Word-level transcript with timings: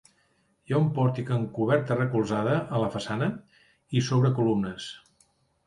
Hi 0.69 0.73
ha 0.73 0.79
un 0.85 0.87
pòrtic 0.95 1.29
amb 1.35 1.51
coberta 1.57 1.99
recolzada 1.99 2.57
a 2.79 2.83
la 2.87 2.89
façana 2.97 3.29
i 4.01 4.05
sobre 4.11 4.35
columnes. 4.43 4.91